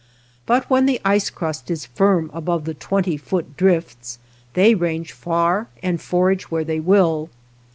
[0.47, 4.17] But when the ice crust is firm above the twenty foot drifts,
[4.55, 7.29] they range far and forage where they will.